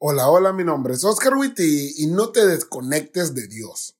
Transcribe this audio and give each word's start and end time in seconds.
Hola, 0.00 0.30
hola, 0.30 0.52
mi 0.52 0.62
nombre 0.62 0.94
es 0.94 1.02
Oscar 1.02 1.34
Witty 1.34 1.94
y 1.96 2.06
no 2.06 2.30
te 2.30 2.46
desconectes 2.46 3.34
de 3.34 3.48
Dios. 3.48 3.96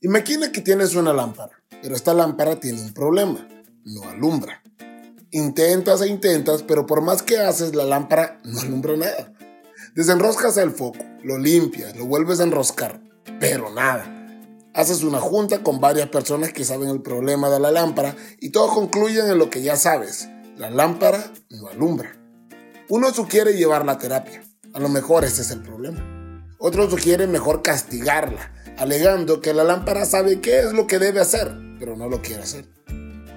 Imagina 0.00 0.50
que 0.50 0.62
tienes 0.62 0.94
una 0.94 1.12
lámpara, 1.12 1.62
pero 1.82 1.94
esta 1.94 2.14
lámpara 2.14 2.58
tiene 2.58 2.80
un 2.80 2.94
problema, 2.94 3.46
no 3.84 4.08
alumbra. 4.08 4.62
Intentas 5.30 6.00
e 6.00 6.08
intentas, 6.08 6.62
pero 6.62 6.86
por 6.86 7.02
más 7.02 7.22
que 7.22 7.36
haces, 7.36 7.74
la 7.74 7.84
lámpara 7.84 8.40
no 8.44 8.60
alumbra 8.60 8.96
nada. 8.96 9.34
Desenroscas 9.94 10.56
el 10.56 10.70
foco, 10.70 11.04
lo 11.22 11.36
limpias, 11.36 11.98
lo 11.98 12.06
vuelves 12.06 12.40
a 12.40 12.44
enroscar, 12.44 12.98
pero 13.38 13.68
nada. 13.74 14.23
Haces 14.74 15.04
una 15.04 15.20
junta 15.20 15.62
con 15.62 15.80
varias 15.80 16.08
personas 16.08 16.52
que 16.52 16.64
saben 16.64 16.88
el 16.88 17.00
problema 17.00 17.48
de 17.48 17.60
la 17.60 17.70
lámpara 17.70 18.16
y 18.40 18.50
todos 18.50 18.72
concluyen 18.74 19.28
en 19.28 19.38
lo 19.38 19.48
que 19.48 19.62
ya 19.62 19.76
sabes. 19.76 20.28
La 20.56 20.68
lámpara 20.68 21.32
no 21.50 21.68
alumbra. 21.68 22.16
Uno 22.88 23.14
sugiere 23.14 23.54
llevarla 23.54 23.92
a 23.92 23.98
terapia. 23.98 24.42
A 24.72 24.80
lo 24.80 24.88
mejor 24.88 25.24
ese 25.24 25.42
es 25.42 25.52
el 25.52 25.62
problema. 25.62 26.02
Otro 26.58 26.90
sugiere 26.90 27.28
mejor 27.28 27.62
castigarla, 27.62 28.52
alegando 28.76 29.40
que 29.40 29.54
la 29.54 29.62
lámpara 29.62 30.06
sabe 30.06 30.40
qué 30.40 30.58
es 30.58 30.72
lo 30.72 30.88
que 30.88 30.98
debe 30.98 31.20
hacer, 31.20 31.54
pero 31.78 31.96
no 31.96 32.08
lo 32.08 32.20
quiere 32.20 32.42
hacer. 32.42 32.66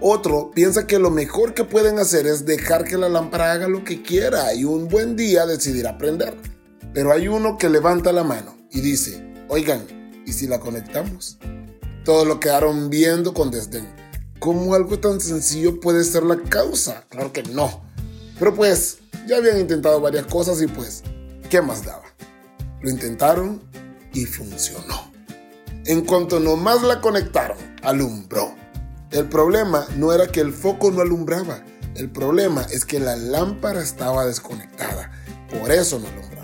Otro 0.02 0.50
piensa 0.56 0.88
que 0.88 0.98
lo 0.98 1.12
mejor 1.12 1.54
que 1.54 1.64
pueden 1.64 2.00
hacer 2.00 2.26
es 2.26 2.48
dejar 2.48 2.84
que 2.84 2.98
la 2.98 3.10
lámpara 3.10 3.52
haga 3.52 3.68
lo 3.68 3.84
que 3.84 4.02
quiera 4.02 4.56
y 4.56 4.64
un 4.64 4.88
buen 4.88 5.16
día 5.16 5.46
decidir 5.46 5.88
aprender. 5.88 6.36
Pero 6.96 7.12
hay 7.12 7.28
uno 7.28 7.60
que 7.60 7.70
levanta 7.70 8.12
la 8.12 8.24
mano 8.24 8.58
y 8.72 8.82
dice, 8.82 9.34
oigan, 9.50 9.97
¿Y 10.28 10.34
si 10.34 10.46
la 10.46 10.60
conectamos? 10.60 11.38
Todos 12.04 12.28
lo 12.28 12.42
quedaron 12.42 12.90
viendo 12.90 13.34
con 13.34 13.50
desdén. 13.50 13.88
¿Cómo 14.40 14.76
algo 14.76 15.00
tan 15.00 15.22
sencillo 15.22 15.80
puede 15.80 16.04
ser 16.04 16.24
la 16.24 16.36
causa? 16.38 17.06
Claro 17.08 17.32
que 17.32 17.44
no. 17.44 17.82
Pero 18.38 18.54
pues, 18.54 18.98
ya 19.26 19.38
habían 19.38 19.58
intentado 19.58 20.02
varias 20.02 20.26
cosas 20.26 20.62
y 20.62 20.68
pues, 20.68 21.02
¿qué 21.50 21.62
más 21.62 21.86
daba? 21.86 22.04
Lo 22.82 22.90
intentaron 22.90 23.64
y 24.14 24.26
funcionó. 24.26 25.14
En 25.86 26.02
cuanto 26.02 26.42
nomás 26.42 26.84
la 26.84 27.00
conectaron, 27.00 27.58
alumbró. 27.82 28.54
El 29.12 29.30
problema 29.30 29.88
no 29.96 30.12
era 30.12 30.28
que 30.28 30.42
el 30.42 30.52
foco 30.52 30.92
no 30.92 31.00
alumbraba, 31.00 31.64
el 31.96 32.12
problema 32.12 32.64
es 32.70 32.84
que 32.84 33.00
la 33.00 33.16
lámpara 33.16 33.82
estaba 33.82 34.26
desconectada. 34.26 35.10
Por 35.50 35.72
eso 35.72 36.00
no 36.00 36.08
alumbraba. 36.10 36.37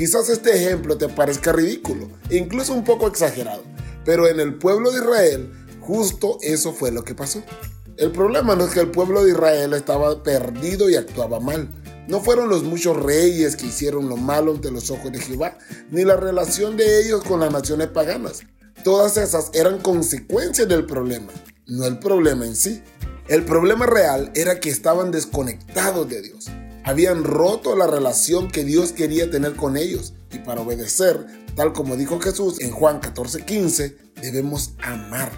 Quizás 0.00 0.30
este 0.30 0.56
ejemplo 0.56 0.96
te 0.96 1.10
parezca 1.10 1.52
ridículo 1.52 2.08
incluso 2.30 2.72
un 2.72 2.84
poco 2.84 3.06
exagerado, 3.06 3.62
pero 4.02 4.28
en 4.28 4.40
el 4.40 4.54
pueblo 4.54 4.90
de 4.90 4.96
Israel 4.96 5.52
justo 5.78 6.38
eso 6.40 6.72
fue 6.72 6.90
lo 6.90 7.04
que 7.04 7.14
pasó. 7.14 7.42
El 7.98 8.10
problema 8.10 8.56
no 8.56 8.64
es 8.64 8.70
que 8.70 8.80
el 8.80 8.90
pueblo 8.90 9.22
de 9.22 9.32
Israel 9.32 9.74
estaba 9.74 10.22
perdido 10.22 10.88
y 10.88 10.96
actuaba 10.96 11.38
mal. 11.38 11.68
No 12.08 12.22
fueron 12.22 12.48
los 12.48 12.62
muchos 12.62 12.96
reyes 12.96 13.56
que 13.56 13.66
hicieron 13.66 14.08
lo 14.08 14.16
malo 14.16 14.52
ante 14.52 14.70
los 14.70 14.90
ojos 14.90 15.12
de 15.12 15.20
Jehová, 15.20 15.58
ni 15.90 16.02
la 16.02 16.16
relación 16.16 16.78
de 16.78 17.02
ellos 17.04 17.22
con 17.22 17.40
las 17.40 17.52
naciones 17.52 17.88
paganas. 17.88 18.40
Todas 18.82 19.18
esas 19.18 19.50
eran 19.52 19.80
consecuencias 19.80 20.66
del 20.66 20.86
problema, 20.86 21.30
no 21.66 21.84
el 21.84 21.98
problema 21.98 22.46
en 22.46 22.56
sí. 22.56 22.82
El 23.28 23.44
problema 23.44 23.84
real 23.84 24.32
era 24.34 24.60
que 24.60 24.70
estaban 24.70 25.10
desconectados 25.10 26.08
de 26.08 26.22
Dios. 26.22 26.46
Habían 26.84 27.24
roto 27.24 27.76
la 27.76 27.86
relación 27.86 28.48
que 28.48 28.64
Dios 28.64 28.92
quería 28.92 29.30
tener 29.30 29.54
con 29.54 29.76
ellos 29.76 30.14
y 30.32 30.38
para 30.38 30.62
obedecer, 30.62 31.26
tal 31.54 31.72
como 31.72 31.96
dijo 31.96 32.20
Jesús 32.20 32.60
en 32.60 32.70
Juan 32.70 33.00
14:15, 33.00 33.96
debemos 34.22 34.72
amar. 34.82 35.30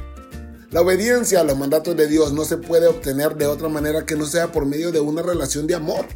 La 0.71 0.81
obediencia 0.81 1.41
a 1.41 1.45
los 1.45 1.59
mandatos 1.59 1.97
de 1.97 2.07
Dios 2.07 2.33
no 2.33 2.45
se 2.45 2.57
puede 2.57 2.87
obtener 2.87 3.37
de 3.37 3.47
otra 3.47 3.69
manera 3.69 4.07
que 4.07 4.17
no 4.17 4.25
sea 4.27 4.53
por 4.53 4.65
medio 4.65 4.91
de 4.93 5.01
una 5.01 5.21
relación 5.21 5.67
de 5.67 5.75
amor. 5.75 6.07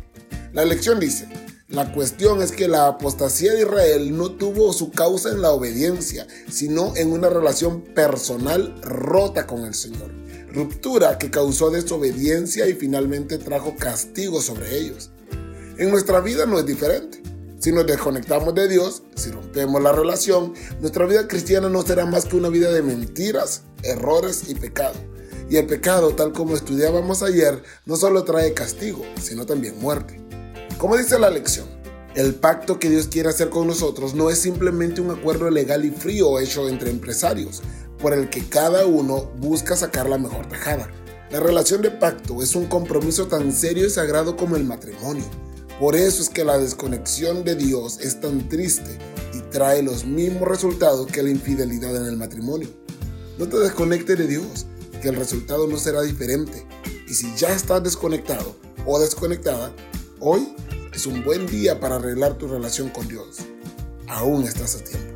La 0.53 0.65
lección 0.65 0.99
dice, 0.99 1.29
la 1.69 1.93
cuestión 1.93 2.41
es 2.41 2.53
que 2.53 2.69
la 2.69 2.87
apostasía 2.87 3.53
de 3.53 3.63
Israel 3.63 4.17
no 4.17 4.31
tuvo 4.31 4.73
su 4.73 4.93
causa 4.93 5.31
en 5.31 5.43
la 5.43 5.51
obediencia, 5.51 6.27
sino 6.49 6.95
en 6.97 7.12
una 7.12 7.29
relación 7.29 7.83
personal 7.83 8.81
rota 8.83 9.49
con 9.49 9.65
el 9.65 9.75
Señor. 9.75 10.11
Ruptura 10.53 11.19
que 11.19 11.31
causó 11.31 11.71
desobediencia 11.71 12.69
y 12.69 12.75
finalmente 12.75 13.37
trajo 13.39 13.75
castigo 13.77 14.41
sobre 14.41 14.79
ellos. 14.79 15.11
En 15.78 15.91
nuestra 15.91 16.20
vida 16.20 16.47
no 16.47 16.59
es 16.59 16.64
diferente. 16.64 17.22
Si 17.59 17.70
nos 17.70 17.87
desconectamos 17.87 18.54
de 18.54 18.66
Dios, 18.66 19.03
si 19.14 19.31
rompemos 19.31 19.82
la 19.82 19.92
relación, 19.92 20.54
nuestra 20.81 21.04
vida 21.04 21.28
cristiana 21.28 21.69
no 21.69 21.82
será 21.82 22.06
más 22.06 22.25
que 22.25 22.37
una 22.37 22.48
vida 22.48 22.72
de 22.72 22.81
mentiras, 22.81 23.60
errores 23.82 24.44
y 24.48 24.54
pecado. 24.54 24.94
Y 25.50 25.59
el 25.59 25.66
pecado, 25.66 26.14
tal 26.14 26.32
como 26.32 26.56
estudiábamos 26.56 27.22
ayer, 27.22 27.62
no 27.84 27.97
solo 27.97 28.25
trae 28.25 28.54
castigo, 28.54 29.04
sino 29.20 29.44
también 29.44 29.78
muerte. 29.78 30.19
Como 30.78 30.97
dice 30.97 31.19
la 31.19 31.28
lección, 31.28 31.66
el 32.14 32.34
pacto 32.34 32.78
que 32.78 32.88
Dios 32.88 33.08
quiere 33.08 33.28
hacer 33.28 33.50
con 33.50 33.66
nosotros 33.66 34.14
no 34.14 34.31
es 34.31 34.38
simplemente 34.38 35.03
un 35.03 35.10
acuerdo 35.10 35.50
legal 35.50 35.84
y 35.84 35.91
frío 35.91 36.41
hecho 36.41 36.70
entre 36.70 36.88
empresarios, 36.88 37.62
por 37.98 38.14
el 38.14 38.31
que 38.31 38.48
cada 38.48 38.87
uno 38.87 39.31
busca 39.37 39.76
sacar 39.76 40.08
la 40.08 40.16
mejor 40.16 40.48
tajada. 40.48 40.88
La 41.31 41.41
relación 41.41 41.82
de 41.82 41.91
pacto 41.91 42.43
es 42.43 42.54
un 42.54 42.64
compromiso 42.64 43.26
tan 43.26 43.53
serio 43.53 43.87
y 43.87 43.91
sagrado 43.91 44.37
como 44.37 44.56
el 44.56 44.64
matrimonio 44.64 45.25
por 45.78 45.94
eso 45.94 46.22
es 46.22 46.28
que 46.28 46.44
la 46.44 46.59
desconexión 46.59 47.44
de 47.44 47.54
Dios 47.54 47.98
es 48.00 48.20
tan 48.20 48.48
triste 48.48 48.98
y 49.34 49.41
trae 49.50 49.82
los 49.82 50.04
mismos 50.04 50.48
resultados 50.48 51.06
que 51.06 51.22
la 51.22 51.31
infidelidad 51.31 51.94
en 51.97 52.06
el 52.06 52.16
matrimonio. 52.16 52.69
No 53.38 53.47
te 53.47 53.59
desconectes 53.59 54.16
de 54.16 54.26
Dios, 54.26 54.66
que 55.03 55.09
el 55.09 55.16
resultado 55.16 55.66
no 55.66 55.78
será 55.78 56.03
diferente. 56.03 56.66
Y 57.06 57.14
si 57.14 57.34
ya 57.37 57.53
estás 57.53 57.82
desconectado 57.82 58.56
o 58.87 58.98
desconectada, 58.98 59.72
hoy 60.20 60.54
es 60.94 61.06
un 61.06 61.22
buen 61.22 61.47
día 61.47 61.78
para 61.78 61.97
arreglar 61.97 62.38
tu 62.38 62.48
relación 62.48 62.88
con 62.88 63.06
Dios. 63.06 63.37
Aún 64.08 64.44
estás 64.44 64.76
a 64.76 64.84
tiempo. 64.84 65.16